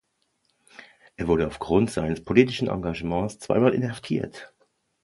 [1.15, 4.51] Er wurde aufgrund seines politischen Engagements zweimal inhaftiert.